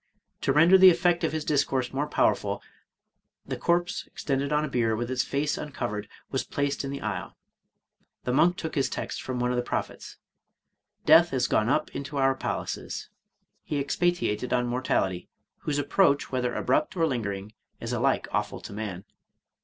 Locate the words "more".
1.93-2.07